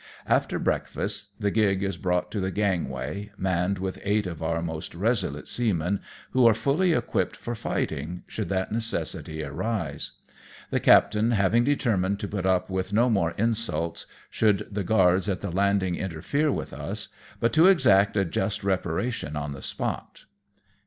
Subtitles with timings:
[0.25, 4.95] After breakfast the gig is brought to the gangway, manned with eight of our most
[4.95, 5.99] resolute seamen,
[6.31, 10.13] who are fully equipped for fighting, should that necessity arise;
[10.71, 15.41] the captain having determined to put up with no more insults, should the guards at
[15.41, 17.09] the landing interfere with us;
[17.39, 20.23] but to exact a just reparation on the spot.